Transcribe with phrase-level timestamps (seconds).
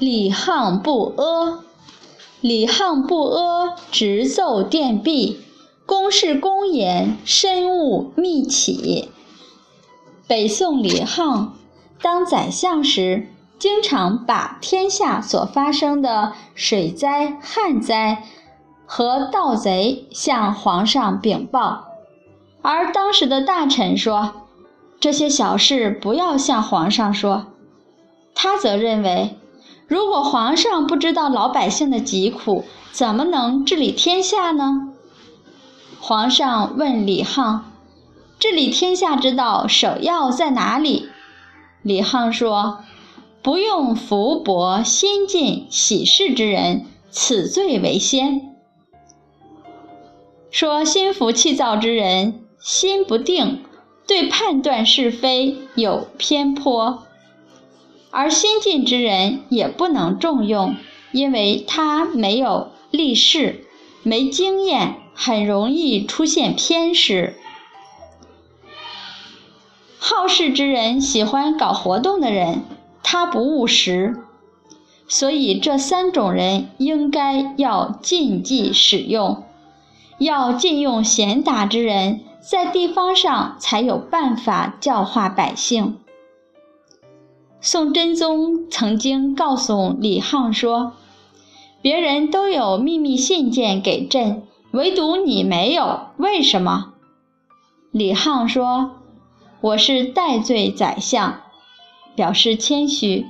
[0.00, 1.62] 李沆不阿。
[2.40, 5.42] 李沆不阿，直奏殿毕，
[5.84, 9.10] 公事公言，深恶密启。
[10.26, 11.48] 北宋李沆
[12.00, 13.28] 当宰相时，
[13.58, 18.24] 经常把天下所发生的水灾、旱灾
[18.86, 21.84] 和盗贼向皇上禀报，
[22.62, 24.32] 而当时的大臣说
[24.98, 27.48] ：“这些小事不要向皇上说。”
[28.34, 29.36] 他则认为。
[29.90, 34.92] 如果皇上不知道老百姓的疾苦，怎么能治理天下呢？
[35.98, 37.62] 皇上问李沆
[38.38, 41.08] ：“治理天下之道，首要在哪里？”
[41.82, 42.84] 李沆说
[43.42, 48.54] ：“不用福薄先进喜事之人，此最为先。
[50.52, 53.64] 说心浮气躁之人，心不定，
[54.06, 57.02] 对判断是非有偏颇。”
[58.10, 60.76] 而先进之人也不能重用，
[61.12, 63.64] 因为他没有立事，
[64.02, 67.36] 没经验，很容易出现偏失。
[69.98, 72.62] 好事之人喜欢搞活动的人，
[73.02, 74.16] 他不务实，
[75.06, 79.44] 所以这三种人应该要禁忌使用，
[80.18, 85.98] 要禁用贤达之人，在地方上才有办法教化百姓。
[87.62, 90.94] 宋真宗曾经告诉李沆说
[91.82, 96.94] ：“别人都有秘密信件给朕，唯独你没有，为什么？”
[97.92, 98.92] 李沆说
[99.60, 101.42] ：“我是代罪宰相，
[102.14, 103.26] 表示谦虚。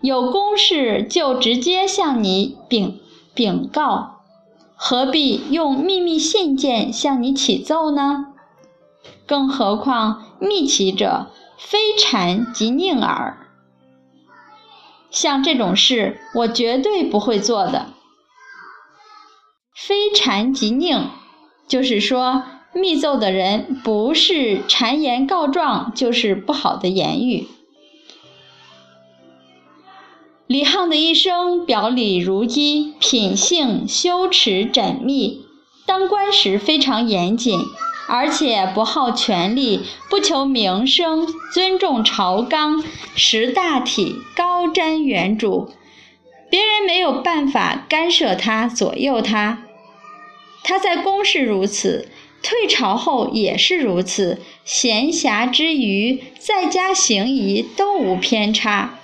[0.00, 2.98] 有公事就直接向你禀
[3.34, 4.22] 禀告，
[4.74, 8.28] 何必用秘密信件向你启奏呢？
[9.26, 11.26] 更何况密启者。”
[11.58, 13.48] 非谗即佞耳，
[15.10, 17.86] 像这种事，我绝对不会做的。
[19.74, 21.06] 非谗即佞，
[21.66, 27.48] 就是说，密奏的人不是谗言告状，就是不好的言语。
[30.46, 35.44] 李沆的一生表里如一，品性修持缜密，
[35.86, 37.58] 当官时非常严谨。
[38.08, 42.84] 而且不好权力，不求名声，尊重朝纲，
[43.14, 45.68] 识大体，高瞻远瞩，
[46.48, 49.64] 别人没有办法干涉他、左右他。
[50.62, 52.08] 他在宫试如此，
[52.42, 59.00] 退朝后也是如此，闲暇之余，在家行仪都无偏差，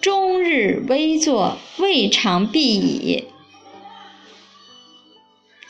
[0.00, 3.24] 终日微坐，未尝必矣。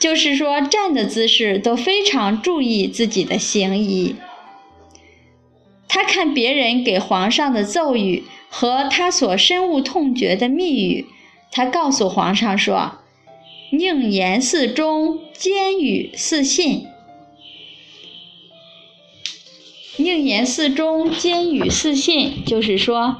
[0.03, 4.17] 就是说，站的姿势都非常注意自己的行仪。
[5.87, 11.07] 他看别人给皇上的奏语和他所深恶痛绝的密语，
[11.53, 12.99] 他告诉皇上说
[13.71, 16.89] ：“宁言似忠，奸语似信。”
[19.99, 23.19] 宁言似忠，奸语似信，就是说，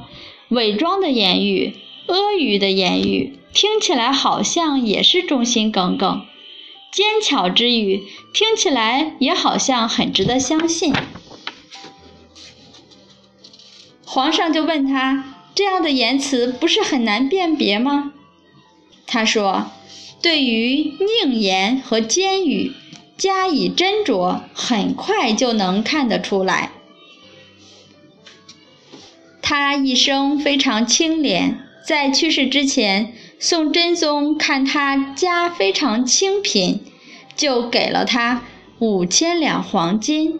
[0.49, 1.75] 伪装的言语、
[2.07, 6.25] 阿谀的言语，听起来好像也是忠心耿耿。
[6.93, 8.03] 尖巧之语
[8.35, 10.93] 听起来也好像很值得相信。
[14.05, 18.13] 皇上就问他：“这样的言辞不是很难辨别吗？”
[19.07, 19.71] 他说
[20.21, 20.93] ：“对于
[21.23, 22.73] 佞言和奸语
[23.17, 26.69] 加以斟酌，很快就能看得出来。”
[29.41, 33.15] 他一生非常清廉，在去世之前。
[33.45, 36.79] 宋真宗看他家非常清贫，
[37.35, 38.43] 就给了他
[38.79, 40.39] 五千两黄金，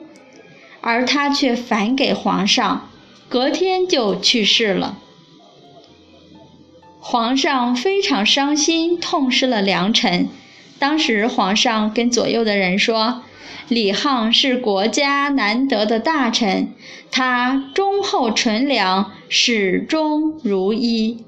[0.80, 2.90] 而他却返给皇上，
[3.28, 5.00] 隔天就去世了。
[7.02, 10.30] 皇上非常伤心，痛失了良臣。
[10.80, 13.24] 当时皇上跟左右的人说
[13.68, 16.74] ：“李沆是国家难得的大臣，
[17.12, 21.26] 他忠厚纯良，始终如一。”